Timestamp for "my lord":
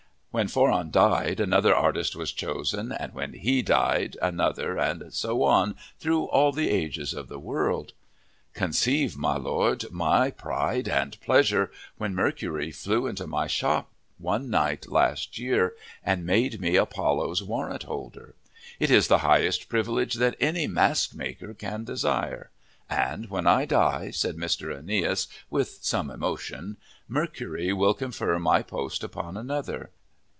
9.17-9.91